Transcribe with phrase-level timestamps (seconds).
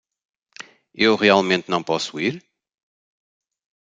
[0.95, 2.43] Eu realmente não posso ir?